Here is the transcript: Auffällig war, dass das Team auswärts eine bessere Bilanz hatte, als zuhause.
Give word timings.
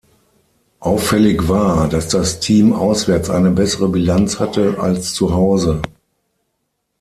Auffällig 0.79 1.47
war, 1.47 1.87
dass 1.87 2.07
das 2.07 2.39
Team 2.39 2.73
auswärts 2.73 3.29
eine 3.29 3.51
bessere 3.51 3.87
Bilanz 3.87 4.39
hatte, 4.39 4.79
als 4.79 5.13
zuhause. 5.13 5.83